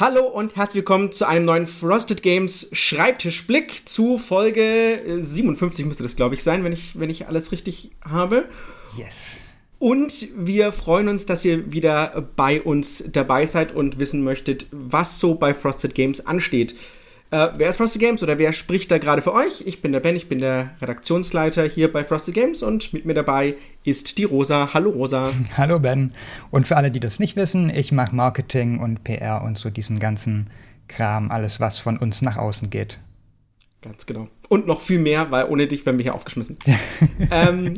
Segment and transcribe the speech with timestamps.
[0.00, 6.14] Hallo und herzlich willkommen zu einem neuen Frosted Games Schreibtischblick zu Folge 57 müsste das,
[6.14, 8.44] glaube ich, sein, wenn ich, wenn ich alles richtig habe.
[8.96, 9.40] Yes.
[9.80, 15.18] Und wir freuen uns, dass ihr wieder bei uns dabei seid und wissen möchtet, was
[15.18, 16.76] so bei Frosted Games ansteht.
[17.30, 19.62] Äh, wer ist Frosted Games oder wer spricht da gerade für euch?
[19.66, 23.12] Ich bin der Ben, ich bin der Redaktionsleiter hier bei Frosted Games und mit mir
[23.12, 24.70] dabei ist die Rosa.
[24.72, 25.30] Hallo Rosa.
[25.56, 26.12] Hallo Ben.
[26.50, 29.98] Und für alle, die das nicht wissen, ich mache Marketing und PR und so diesen
[29.98, 30.48] ganzen
[30.88, 32.98] Kram, alles was von uns nach außen geht.
[33.82, 34.28] Ganz genau.
[34.48, 36.56] Und noch viel mehr, weil ohne dich wären wir hier aufgeschmissen.
[37.30, 37.74] ähm,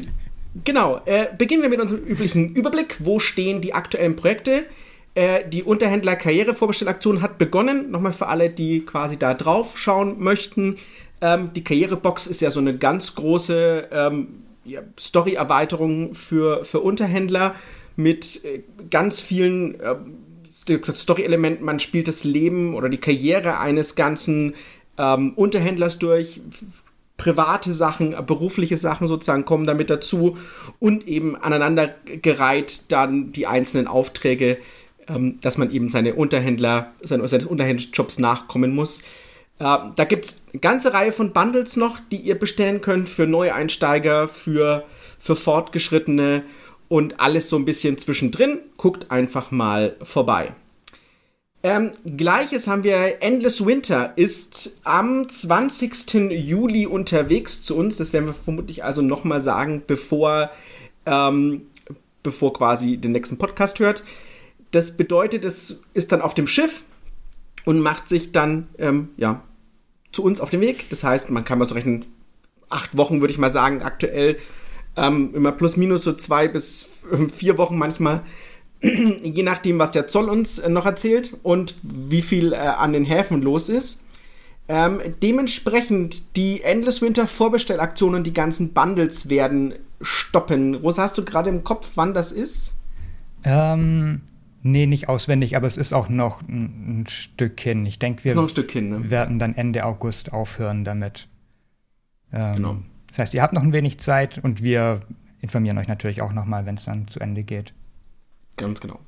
[0.65, 1.01] genau.
[1.07, 2.99] Äh, beginnen wir mit unserem üblichen Überblick.
[3.01, 4.65] Wo stehen die aktuellen Projekte?
[5.15, 7.91] Äh, die Unterhändler Karrierevorbestellaktion hat begonnen.
[7.91, 10.77] Nochmal für alle, die quasi da drauf schauen möchten.
[11.21, 17.55] Ähm, die Karrierebox ist ja so eine ganz große ähm, ja, Story-Erweiterung für, für Unterhändler
[17.97, 19.97] mit äh, ganz vielen äh,
[20.49, 21.65] Story-Elementen.
[21.65, 24.55] Man spielt das Leben oder die Karriere eines ganzen
[24.97, 26.41] ähm, Unterhändlers durch.
[27.17, 30.39] Private Sachen, berufliche Sachen sozusagen kommen damit dazu
[30.79, 34.57] und eben aneinandergereiht dann die einzelnen Aufträge
[35.41, 39.01] dass man eben seine Unterhändler, seine, seines Unterhändlerjobs nachkommen muss.
[39.59, 43.27] Äh, da gibt es eine ganze Reihe von Bundles noch, die ihr bestellen könnt für
[43.27, 44.85] Neueinsteiger, für,
[45.19, 46.43] für Fortgeschrittene
[46.89, 48.61] und alles so ein bisschen zwischendrin.
[48.77, 50.55] Guckt einfach mal vorbei.
[51.63, 56.31] Ähm, Gleiches haben wir, Endless Winter ist am 20.
[56.31, 57.99] Juli unterwegs zu uns.
[57.99, 60.51] Das werden wir vermutlich also nochmal sagen, bevor,
[61.05, 61.67] ähm,
[62.23, 64.03] bevor quasi den nächsten Podcast hört.
[64.71, 66.85] Das bedeutet, es ist dann auf dem Schiff
[67.65, 69.43] und macht sich dann ähm, ja,
[70.13, 70.89] zu uns auf den Weg.
[70.91, 72.07] Das heißt, man kann mal so rechnen,
[72.69, 74.39] acht Wochen würde ich mal sagen, aktuell
[74.97, 76.89] ähm, immer plus minus so zwei bis
[77.33, 78.23] vier Wochen manchmal,
[78.81, 83.05] je nachdem, was der Zoll uns äh, noch erzählt und wie viel äh, an den
[83.05, 84.05] Häfen los ist.
[84.69, 90.77] Ähm, dementsprechend die Endless Winter Vorbestellaktionen, die ganzen Bundles werden stoppen.
[90.77, 92.75] Rosa, hast du gerade im Kopf, wann das ist?
[93.43, 94.21] Ähm,
[94.63, 97.87] Nee, nicht auswendig, aber es ist auch noch ein, ein Stück hin.
[97.87, 99.11] Ich denke, wir ne?
[99.11, 101.29] werden dann Ende August aufhören damit.
[102.33, 102.77] Ähm, genau.
[103.09, 105.01] Das heißt, ihr habt noch ein wenig Zeit und wir
[105.41, 107.73] informieren euch natürlich auch nochmal, wenn es dann zu Ende geht.
[108.57, 109.01] Ganz genau.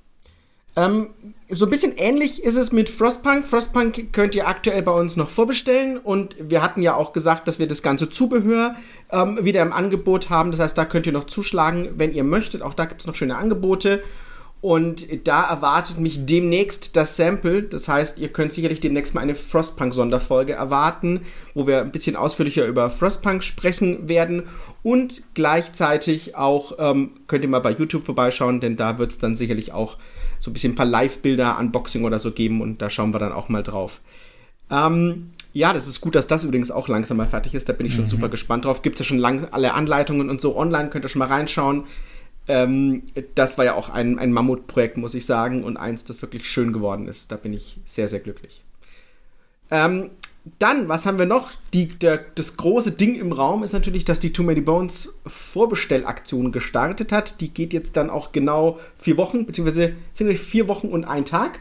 [0.74, 1.10] Ähm,
[1.50, 3.46] so ein bisschen ähnlich ist es mit Frostpunk.
[3.46, 7.58] Frostpunk könnt ihr aktuell bei uns noch vorbestellen und wir hatten ja auch gesagt, dass
[7.58, 8.76] wir das ganze Zubehör
[9.10, 10.50] ähm, wieder im Angebot haben.
[10.50, 12.62] Das heißt, da könnt ihr noch zuschlagen, wenn ihr möchtet.
[12.62, 14.02] Auch da gibt es noch schöne Angebote.
[14.62, 17.64] Und da erwartet mich demnächst das Sample.
[17.64, 22.64] Das heißt, ihr könnt sicherlich demnächst mal eine Frostpunk-Sonderfolge erwarten, wo wir ein bisschen ausführlicher
[22.66, 24.44] über Frostpunk sprechen werden.
[24.84, 29.36] Und gleichzeitig auch ähm, könnt ihr mal bei YouTube vorbeischauen, denn da wird es dann
[29.36, 29.96] sicherlich auch
[30.38, 33.32] so ein bisschen ein paar Live-Bilder, Unboxing oder so geben und da schauen wir dann
[33.32, 34.00] auch mal drauf.
[34.70, 37.68] Ähm, ja, das ist gut, dass das übrigens auch langsam mal fertig ist.
[37.68, 38.08] Da bin ich schon mhm.
[38.08, 38.82] super gespannt drauf.
[38.82, 41.84] Gibt es ja schon lang alle Anleitungen und so online, könnt ihr schon mal reinschauen.
[42.48, 43.02] Ähm,
[43.34, 46.72] das war ja auch ein, ein Mammutprojekt, muss ich sagen, und eins, das wirklich schön
[46.72, 47.30] geworden ist.
[47.30, 48.62] Da bin ich sehr, sehr glücklich.
[49.70, 50.10] Ähm,
[50.58, 51.52] dann, was haben wir noch?
[51.72, 56.50] Die, der, das große Ding im Raum ist natürlich, dass die Too Many Bones Vorbestellaktion
[56.50, 57.40] gestartet hat.
[57.40, 61.60] Die geht jetzt dann auch genau vier Wochen, beziehungsweise sind vier Wochen und ein Tag.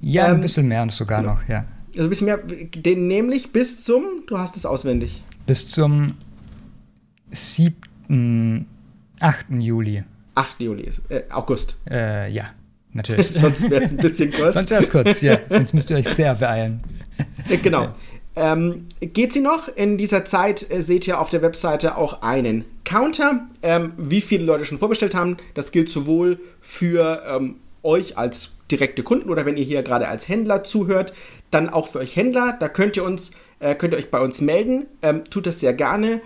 [0.00, 1.34] Ja, ähm, ein bisschen mehr sogar genau.
[1.34, 1.66] noch, ja.
[1.90, 5.22] Also ein bisschen mehr, den nämlich bis zum, du hast es auswendig.
[5.46, 6.14] Bis zum
[7.30, 8.66] 7.
[9.20, 9.46] 8.
[9.50, 10.04] Juli.
[10.34, 10.60] 8.
[10.60, 11.76] Juli ist äh, August.
[11.90, 12.50] Äh, ja,
[12.92, 13.28] natürlich.
[13.32, 14.54] Sonst wäre es ein bisschen kurz.
[14.54, 15.38] Sonst wäre es kurz, ja.
[15.48, 16.82] Sonst müsst ihr euch sehr beeilen.
[17.48, 17.88] Äh, genau.
[18.36, 19.68] Ähm, geht sie noch?
[19.74, 24.44] In dieser Zeit äh, seht ihr auf der Webseite auch einen Counter, ähm, wie viele
[24.44, 25.38] Leute schon vorbestellt haben.
[25.54, 30.28] Das gilt sowohl für ähm, euch als direkte Kunden oder wenn ihr hier gerade als
[30.28, 31.14] Händler zuhört,
[31.50, 32.56] dann auch für euch Händler.
[32.60, 34.86] Da könnt ihr uns, äh, könnt ihr euch bei uns melden.
[35.02, 36.20] Ähm, tut das sehr gerne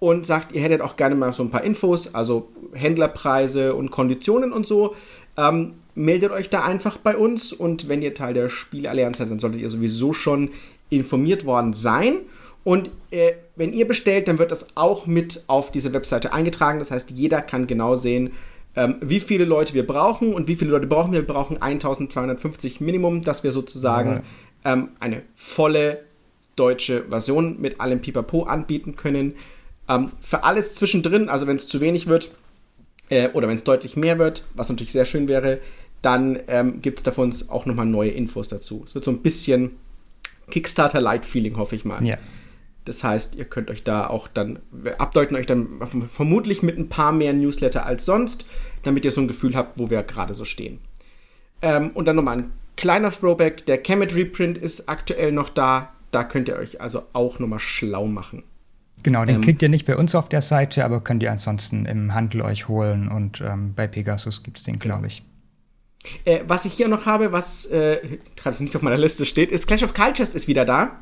[0.00, 4.52] und sagt, ihr hättet auch gerne mal so ein paar Infos, also Händlerpreise und Konditionen
[4.52, 4.94] und so.
[5.36, 9.40] Ähm, meldet euch da einfach bei uns und wenn ihr Teil der Spieleallianz seid, dann
[9.40, 10.50] solltet ihr sowieso schon
[10.90, 12.20] informiert worden sein.
[12.64, 16.78] Und äh, wenn ihr bestellt, dann wird das auch mit auf diese Webseite eingetragen.
[16.78, 18.30] Das heißt, jeder kann genau sehen,
[18.76, 21.20] ähm, wie viele Leute wir brauchen und wie viele Leute brauchen wir.
[21.20, 24.22] Wir brauchen 1250 Minimum, dass wir sozusagen
[24.64, 26.04] ähm, eine volle
[26.56, 29.34] deutsche Version mit allem Pipapo anbieten können.
[29.88, 32.30] Ähm, für alles zwischendrin, also wenn es zu wenig wird
[33.08, 35.60] äh, oder wenn es deutlich mehr wird, was natürlich sehr schön wäre,
[36.02, 38.84] dann ähm, gibt es davon auch nochmal neue Infos dazu.
[38.86, 39.72] Es wird so ein bisschen
[40.50, 42.04] Kickstarter-Light-Feeling, hoffe ich mal.
[42.06, 42.16] Ja.
[42.84, 44.60] Das heißt, ihr könnt euch da auch dann,
[44.96, 45.68] abdeuten euch dann
[46.08, 48.46] vermutlich mit ein paar mehr Newsletter als sonst,
[48.82, 50.78] damit ihr so ein Gefühl habt, wo wir gerade so stehen.
[51.60, 55.92] Ähm, und dann nochmal ein kleiner Throwback, der Kemet Reprint ist aktuell noch da.
[56.12, 58.42] Da könnt ihr euch also auch nochmal schlau machen.
[59.02, 61.86] Genau, den ähm, kriegt ihr nicht bei uns auf der Seite, aber könnt ihr ansonsten
[61.86, 65.22] im Handel euch holen und ähm, bei Pegasus gibt es den, glaube ich.
[66.24, 69.66] Äh, was ich hier noch habe, was äh, gerade nicht auf meiner Liste steht, ist
[69.66, 70.98] Clash of Cultures ist wieder da.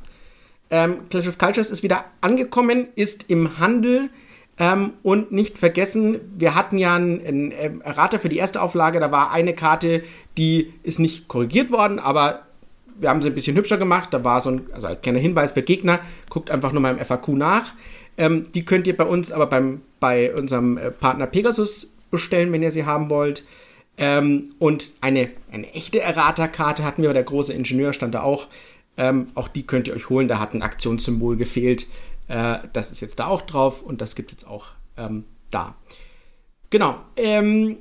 [0.71, 4.11] Ähm, Clash of Cultures ist wieder angekommen, ist im Handel.
[4.59, 7.53] Ähm, und nicht vergessen, wir hatten ja einen, einen
[7.83, 9.01] Errater für die erste Auflage.
[9.01, 10.03] Da war eine Karte,
[10.39, 12.46] die ist nicht korrigiert worden, aber
[12.99, 14.13] wir haben sie ein bisschen hübscher gemacht.
[14.13, 16.01] Da war so ein, also als kleiner Hinweis für Gegner,
[16.31, 17.75] guckt einfach nur mal im FAQ nach.
[18.19, 22.63] Ähm, die könnt ihr bei uns aber beim, bei unserem äh, Partner Pegasus bestellen, wenn
[22.63, 23.45] ihr sie haben wollt.
[23.99, 28.49] Ähm, und eine, eine echte Errata-Karte hatten wir, der große Ingenieur stand da auch.
[28.97, 31.87] Ähm, auch die könnt ihr euch holen, da hat ein Aktionssymbol gefehlt.
[32.29, 34.67] Äh, das ist jetzt da auch drauf und das gibt es jetzt auch
[34.97, 35.77] ähm, da.
[36.71, 36.97] Genau.
[37.17, 37.77] Ähm,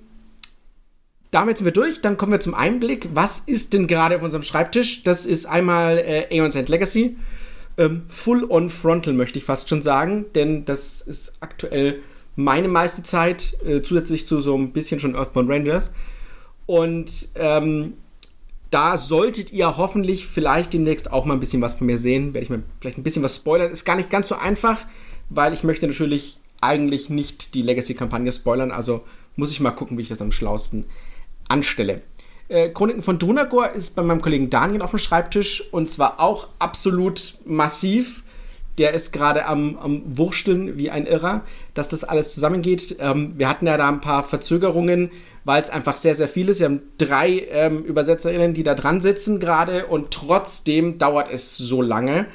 [1.35, 1.99] damit sind wir durch.
[1.99, 3.09] Dann kommen wir zum Einblick.
[3.13, 5.03] Was ist denn gerade auf unserem Schreibtisch?
[5.03, 7.17] Das ist einmal äh, Aeon's End Legacy.
[7.77, 11.99] Ähm, full on frontal möchte ich fast schon sagen, denn das ist aktuell
[12.37, 15.93] meine meiste Zeit, äh, zusätzlich zu so ein bisschen schon Earthbound Rangers.
[16.67, 17.93] Und ähm,
[18.71, 22.33] da solltet ihr hoffentlich vielleicht demnächst auch mal ein bisschen was von mir sehen.
[22.33, 23.71] Werde ich mir vielleicht ein bisschen was spoilern.
[23.71, 24.85] Ist gar nicht ganz so einfach,
[25.29, 28.71] weil ich möchte natürlich eigentlich nicht die Legacy-Kampagne spoilern.
[28.71, 29.03] Also
[29.35, 30.85] muss ich mal gucken, wie ich das am schlausten
[31.47, 32.01] anstelle.
[32.47, 36.47] Äh, Chroniken von Drunagor ist bei meinem Kollegen Daniel auf dem Schreibtisch und zwar auch
[36.59, 38.23] absolut massiv
[38.77, 41.43] der ist gerade am, am Wursteln wie ein Irrer,
[41.73, 42.97] dass das alles zusammengeht.
[42.99, 45.11] Ähm, wir hatten ja da ein paar Verzögerungen,
[45.45, 46.59] weil es einfach sehr, sehr viel ist.
[46.59, 51.81] Wir haben drei ähm, ÜbersetzerInnen, die da dran sitzen gerade und trotzdem dauert es so
[51.81, 52.25] lange,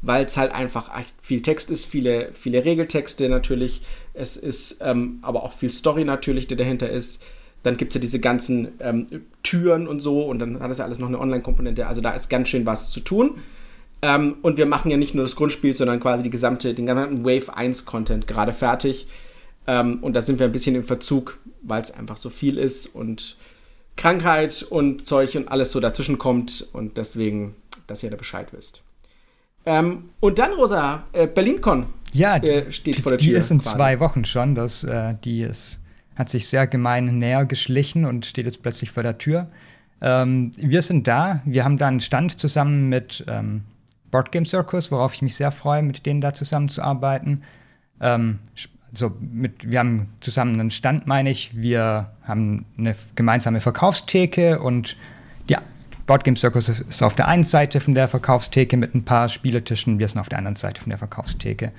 [0.00, 3.82] weil es halt einfach echt viel Text ist, viele, viele Regeltexte natürlich.
[4.14, 7.22] Es ist ähm, aber auch viel Story natürlich, die dahinter ist.
[7.62, 9.06] Dann gibt es ja diese ganzen ähm,
[9.42, 11.86] Türen und so und dann hat es ja alles noch eine Online-Komponente.
[11.86, 13.38] Also da ist ganz schön was zu tun.
[14.02, 17.24] Ähm, und wir machen ja nicht nur das Grundspiel, sondern quasi die gesamte, den gesamten
[17.24, 19.06] Wave 1 Content gerade fertig.
[19.66, 22.86] Ähm, und da sind wir ein bisschen im Verzug, weil es einfach so viel ist
[22.86, 23.36] und
[23.96, 26.66] Krankheit und Zeug und alles so dazwischen kommt.
[26.72, 27.54] Und deswegen,
[27.86, 28.82] dass ihr da Bescheid wisst.
[29.64, 33.26] Ähm, und dann, Rosa, äh, BerlinCon ja, die, äh, steht vor der Tür.
[33.26, 33.76] Die ist in quasi.
[33.76, 34.54] zwei Wochen schon.
[34.54, 35.80] Das, äh, die ist,
[36.16, 39.48] hat sich sehr gemein näher geschlichen und steht jetzt plötzlich vor der Tür.
[40.00, 41.40] Ähm, wir sind da.
[41.44, 43.62] Wir haben da einen Stand zusammen mit ähm,
[44.10, 47.42] Boardgame Circus, worauf ich mich sehr freue, mit denen da zusammenzuarbeiten.
[48.00, 48.40] Ähm,
[48.90, 51.50] also mit, wir haben zusammen einen Stand, meine ich.
[51.54, 54.96] Wir haben eine gemeinsame Verkaufstheke und
[55.48, 55.62] ja,
[56.06, 59.98] Boardgame Circus ist auf der einen Seite von der Verkaufstheke mit ein paar Spieletischen.
[59.98, 61.72] Wir sind auf der anderen Seite von der Verkaufstheke.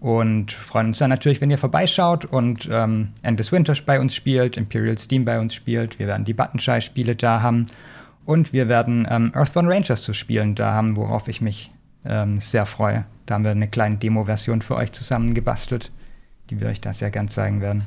[0.00, 4.56] Und freuen uns dann natürlich, wenn ihr vorbeischaut und ähm, Endless Winters bei uns spielt,
[4.56, 5.98] Imperial Steam bei uns spielt.
[5.98, 7.66] Wir werden die Buttonshy-Spiele da haben.
[8.24, 11.72] Und wir werden ähm, Earthbound Rangers zu spielen da haben, worauf ich mich
[12.04, 13.06] ähm, sehr freue.
[13.26, 15.90] Da haben wir eine kleine Demo-Version für euch zusammengebastelt,
[16.50, 17.86] die wir euch da sehr gern zeigen werden.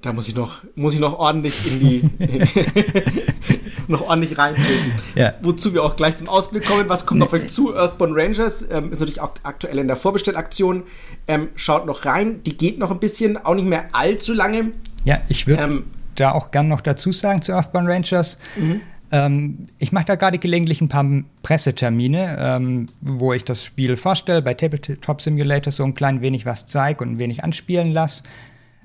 [0.00, 2.10] Da muss ich noch, muss ich noch ordentlich in die
[3.88, 4.92] noch ordentlich reintreten.
[5.14, 5.34] Ja.
[5.42, 6.88] Wozu wir auch gleich zum Ausblick kommen.
[6.88, 7.74] Was kommt auf euch zu?
[7.74, 10.84] Earthbound Rangers ähm, ist natürlich auch aktuell in der Vorbestellaktion.
[11.28, 12.42] Ähm, schaut noch rein.
[12.44, 14.72] Die geht noch ein bisschen, auch nicht mehr allzu lange.
[15.04, 15.84] Ja, ich würde ähm,
[16.14, 18.38] da auch gern noch dazu sagen zu Earthbound Rangers.
[18.56, 18.80] Mhm.
[19.12, 21.06] Ähm, ich mache da gerade gelegentlich ein paar
[21.42, 26.66] Pressetermine, ähm, wo ich das Spiel vorstelle, bei Tabletop Simulator so ein klein wenig was
[26.66, 28.22] zeige und ein wenig anspielen lasse.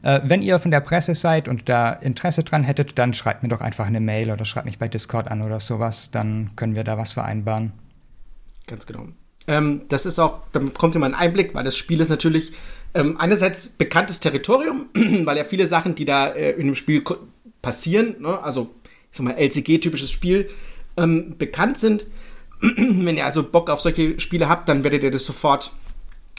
[0.03, 3.49] Äh, wenn ihr von der Presse seid und da Interesse dran hättet, dann schreibt mir
[3.49, 6.83] doch einfach eine Mail oder schreibt mich bei Discord an oder sowas, dann können wir
[6.83, 7.73] da was vereinbaren.
[8.67, 9.07] Ganz genau.
[9.47, 12.51] Ähm, das ist auch, da bekommt ihr mal einen Einblick, weil das Spiel ist natürlich
[12.93, 17.03] ähm, einerseits bekanntes Territorium, weil ja viele Sachen, die da äh, in dem Spiel
[17.61, 18.73] passieren, ne, also
[19.11, 20.49] sag mal, LCG-typisches Spiel
[20.97, 22.05] ähm, bekannt sind.
[22.61, 25.71] Wenn ihr also Bock auf solche Spiele habt, dann werdet ihr das sofort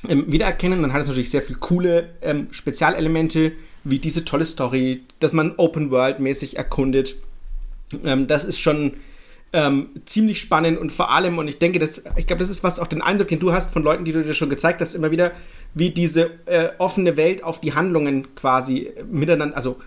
[0.08, 0.82] ähm, wiedererkennen.
[0.82, 3.52] Dann hat es natürlich sehr viele coole ähm, Spezialelemente,
[3.84, 7.16] wie diese tolle Story, dass man Open World-mäßig erkundet.
[8.04, 8.94] Ähm, das ist schon
[9.52, 12.78] ähm, ziemlich spannend und vor allem, und ich denke, das, ich glaube, das ist was
[12.78, 15.10] auch den Eindruck, den du hast von Leuten, die du dir schon gezeigt hast, immer
[15.10, 15.32] wieder,
[15.74, 19.78] wie diese äh, offene Welt auf die Handlungen quasi miteinander, also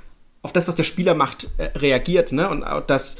[0.41, 2.50] auf das, was der Spieler macht, äh, reagiert, ne?
[2.50, 3.18] Und dass,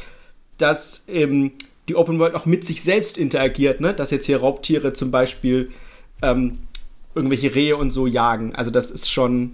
[0.58, 1.52] dass ähm,
[1.88, 3.94] die Open World auch mit sich selbst interagiert, ne?
[3.94, 5.72] Dass jetzt hier Raubtiere zum Beispiel
[6.24, 6.58] ähm,
[7.16, 8.56] irgendwelche Rehe und so jagen.
[8.56, 9.54] Also das ist schon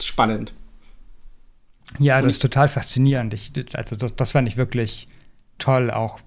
[0.00, 0.52] spannend.
[1.98, 3.34] Ja, und das ist total faszinierend.
[3.34, 5.08] Ich, also das, das fand ich wirklich
[5.58, 6.20] toll, auch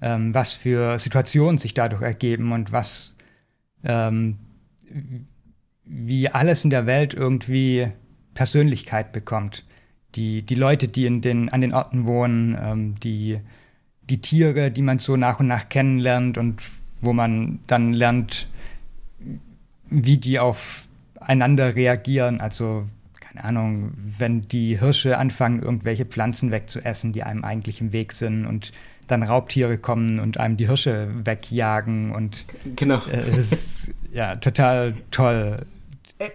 [0.00, 3.14] ähm, was für Situationen sich dadurch ergeben und was
[3.84, 4.38] ähm,
[5.84, 7.90] wie alles in der Welt irgendwie
[8.34, 9.64] Persönlichkeit bekommt
[10.14, 13.40] die, die Leute, die in den, an den Orten wohnen, ähm, die,
[14.02, 16.62] die Tiere, die man so nach und nach kennenlernt und
[17.00, 18.48] wo man dann lernt,
[19.90, 22.40] wie die aufeinander reagieren.
[22.40, 22.84] Also,
[23.20, 28.46] keine Ahnung, wenn die Hirsche anfangen, irgendwelche Pflanzen wegzuessen, die einem eigentlich im Weg sind
[28.46, 28.72] und
[29.06, 32.44] dann Raubtiere kommen und einem die Hirsche wegjagen und
[32.76, 33.00] genau.
[33.10, 35.64] Äh, es ist ja total toll.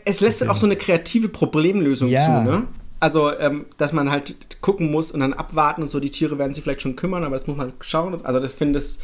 [0.05, 2.19] Es lässt halt auch so eine kreative Problemlösung ja.
[2.19, 2.63] zu, ne?
[2.99, 6.53] Also, ähm, dass man halt gucken muss und dann abwarten und so, die Tiere werden
[6.53, 8.25] sich vielleicht schon kümmern, aber das muss man schauen.
[8.25, 8.99] Also, das finde ich,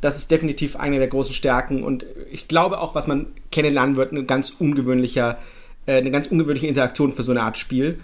[0.00, 4.12] das ist definitiv eine der großen Stärken und ich glaube auch, was man kennenlernen wird,
[4.12, 5.38] eine ganz ungewöhnlicher,
[5.86, 8.00] äh, eine ganz ungewöhnliche Interaktion für so eine Art Spiel.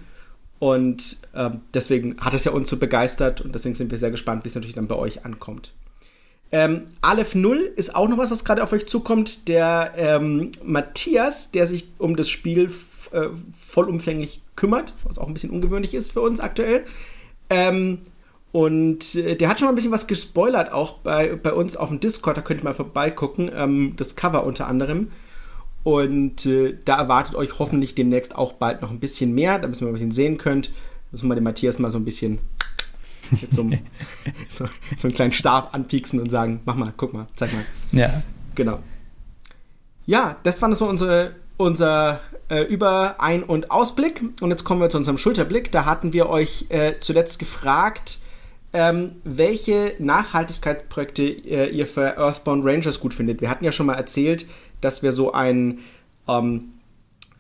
[0.60, 4.44] Und äh, deswegen hat es ja uns so begeistert und deswegen sind wir sehr gespannt,
[4.44, 5.72] wie es natürlich dann bei euch ankommt.
[6.50, 9.48] Ähm, Aleph 0 ist auch noch was, was gerade auf euch zukommt.
[9.48, 12.72] Der ähm, Matthias, der sich um das Spiel
[13.12, 16.84] äh, vollumfänglich kümmert, was auch ein bisschen ungewöhnlich ist für uns aktuell.
[17.50, 17.98] Ähm,
[18.52, 21.90] und äh, der hat schon mal ein bisschen was gespoilert, auch bei, bei uns auf
[21.90, 22.36] dem Discord.
[22.36, 23.50] Da könnt ihr mal vorbeigucken.
[23.54, 25.10] Ähm, das Cover unter anderem.
[25.82, 29.84] Und äh, da erwartet euch hoffentlich demnächst auch bald noch ein bisschen mehr, damit ihr
[29.84, 30.70] mal ein bisschen sehen könnt.
[31.12, 32.38] Müssen wir den Matthias mal so ein bisschen
[33.30, 33.78] mit so einem,
[34.50, 37.64] so, so einen kleinen Stab anpieksen und sagen, mach mal, guck mal, zeig mal.
[37.92, 38.22] Ja.
[38.54, 38.80] Genau.
[40.06, 44.22] Ja, das war so unsere, unser äh, Über-, Ein- und Ausblick.
[44.40, 45.70] Und jetzt kommen wir zu unserem Schulterblick.
[45.70, 48.18] Da hatten wir euch äh, zuletzt gefragt,
[48.72, 53.40] ähm, welche Nachhaltigkeitsprojekte äh, ihr für Earthbound Rangers gut findet.
[53.40, 54.46] Wir hatten ja schon mal erzählt,
[54.80, 55.78] dass wir so ein
[56.26, 56.72] ähm,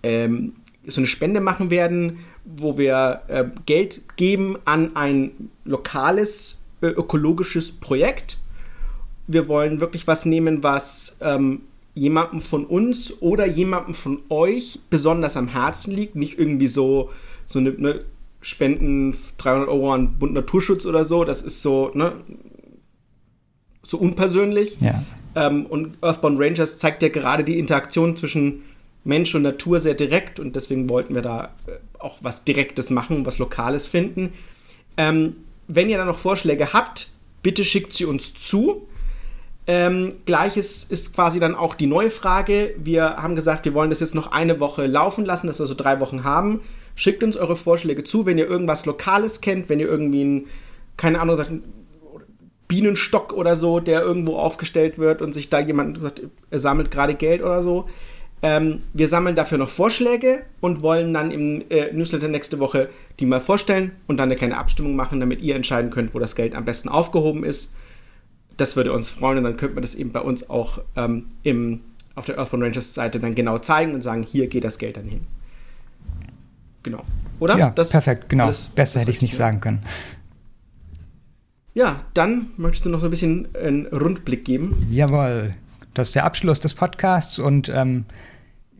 [0.02, 0.54] ähm,
[0.86, 7.72] so eine Spende machen werden, wo wir äh, Geld geben an ein lokales äh, ökologisches
[7.72, 8.38] Projekt.
[9.26, 11.60] Wir wollen wirklich was nehmen, was ähm,
[11.94, 16.16] jemandem von uns oder jemandem von euch besonders am Herzen liegt.
[16.16, 17.10] Nicht irgendwie so,
[17.46, 18.00] so eine, eine
[18.40, 21.24] Spenden 300 Euro an Bund Naturschutz oder so.
[21.24, 22.12] Das ist so, ne,
[23.86, 24.78] so unpersönlich.
[24.80, 25.02] Ja.
[25.34, 28.62] Ähm, und Earthbound Rangers zeigt ja gerade die Interaktion zwischen
[29.04, 33.24] Mensch und Natur sehr direkt und deswegen wollten wir da äh, auch was Direktes machen,
[33.26, 34.32] was Lokales finden.
[34.96, 37.10] Ähm, wenn ihr da noch Vorschläge habt,
[37.42, 38.86] bitte schickt sie uns zu.
[39.66, 42.74] Ähm, Gleiches ist quasi dann auch die neue Frage.
[42.78, 45.74] Wir haben gesagt, wir wollen das jetzt noch eine Woche laufen lassen, dass wir so
[45.74, 46.60] drei Wochen haben.
[46.98, 50.46] Schickt uns eure Vorschläge zu, wenn ihr irgendwas Lokales kennt, wenn ihr irgendwie ein,
[50.96, 51.52] keine Ahnung, sagt,
[52.66, 57.14] Bienenstock oder so, der irgendwo aufgestellt wird und sich da jemand sagt, er sammelt gerade
[57.14, 57.88] Geld oder so.
[58.42, 62.88] Ähm, wir sammeln dafür noch Vorschläge und wollen dann im äh, Newsletter nächste Woche
[63.20, 66.34] die mal vorstellen und dann eine kleine Abstimmung machen, damit ihr entscheiden könnt, wo das
[66.34, 67.76] Geld am besten aufgehoben ist.
[68.56, 71.82] Das würde uns freuen und dann könnte man das eben bei uns auch ähm, im,
[72.16, 75.06] auf der Earthbound Rangers Seite dann genau zeigen und sagen, hier geht das Geld dann
[75.06, 75.28] hin.
[76.82, 77.04] Genau.
[77.40, 77.56] Oder?
[77.56, 78.46] Ja, das perfekt, genau.
[78.46, 79.82] Alles, Besser hätte ich es nicht sagen können.
[81.74, 84.86] Ja, dann möchtest du noch so ein bisschen einen Rundblick geben.
[84.90, 85.52] Jawohl,
[85.94, 88.04] das ist der Abschluss des Podcasts und ähm,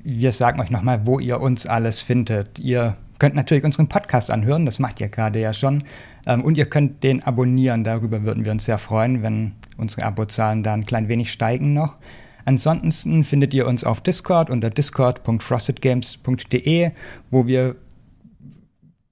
[0.02, 2.58] wir sagen euch nochmal, wo ihr uns alles findet.
[2.58, 5.84] Ihr könnt natürlich unseren Podcast anhören, das macht ihr gerade ja schon.
[6.26, 10.62] Ähm, und ihr könnt den abonnieren, darüber würden wir uns sehr freuen, wenn unsere Abozahlen
[10.62, 11.98] da ein klein wenig steigen noch.
[12.44, 16.90] Ansonsten findet ihr uns auf Discord unter discord.frostedgames.de,
[17.30, 17.76] wo wir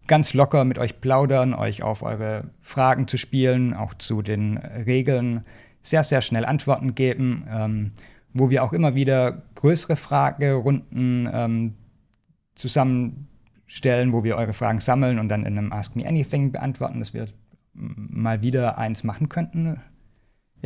[0.06, 5.44] ganz locker mit euch plaudern, euch auf eure Fragen zu spielen, auch zu den Regeln
[5.82, 7.92] sehr, sehr schnell Antworten geben, ähm,
[8.32, 11.74] wo wir auch immer wieder größere Fragerunden ähm,
[12.54, 17.14] zusammenstellen, wo wir eure Fragen sammeln und dann in einem Ask Me Anything beantworten, dass
[17.14, 17.28] wir
[17.74, 19.80] mal wieder eins machen könnten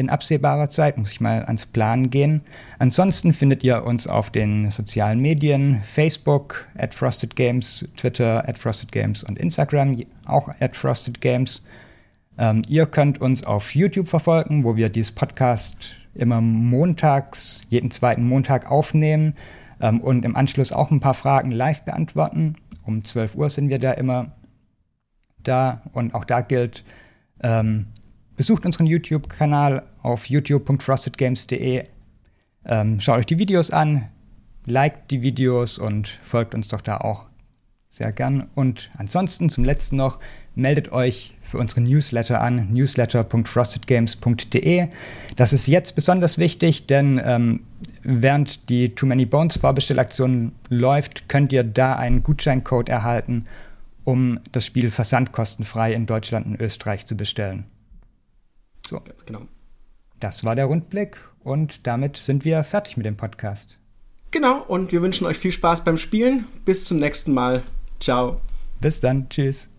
[0.01, 2.43] in absehbarer Zeit, muss ich mal ans Planen gehen.
[2.79, 8.91] Ansonsten findet ihr uns auf den sozialen Medien, Facebook, at Frosted Games, Twitter, at Frosted
[8.91, 11.63] Games und Instagram, auch at Frosted Games.
[12.39, 18.27] Ähm, ihr könnt uns auf YouTube verfolgen, wo wir dieses Podcast immer montags, jeden zweiten
[18.27, 19.35] Montag aufnehmen
[19.81, 22.57] ähm, und im Anschluss auch ein paar Fragen live beantworten.
[22.85, 24.33] Um 12 Uhr sind wir da immer
[25.43, 26.85] da und auch da gilt,
[27.43, 27.87] ähm,
[28.41, 31.85] Besucht unseren YouTube-Kanal auf youtube.frostedgames.de.
[32.67, 34.09] Ähm, schaut euch die Videos an,
[34.67, 37.31] liked die Videos und folgt uns doch da auch
[37.91, 38.49] sehr gern.
[38.55, 40.21] Und ansonsten zum letzten noch,
[40.55, 44.87] meldet euch für unsere Newsletter an, newsletter.frostedgames.de.
[45.37, 47.65] Das ist jetzt besonders wichtig, denn ähm,
[48.03, 53.47] während die Too Many Bones Vorbestellaktion läuft, könnt ihr da einen Gutscheincode erhalten,
[54.05, 57.65] um das Spiel versandkostenfrei in Deutschland und Österreich zu bestellen.
[58.89, 59.01] So.
[59.27, 59.43] Genau.
[60.21, 63.79] Das war der Rundblick und damit sind wir fertig mit dem Podcast.
[64.31, 66.47] Genau, und wir wünschen euch viel Spaß beim Spielen.
[66.65, 67.63] Bis zum nächsten Mal.
[67.99, 68.41] Ciao.
[68.81, 69.29] Bis dann.
[69.29, 69.70] Tschüss.